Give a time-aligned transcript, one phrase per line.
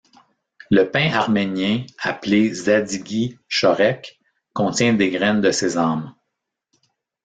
[0.71, 4.19] Le pain arménien appelé Zadiguí Chorék
[4.51, 6.15] contient des graines de sésame.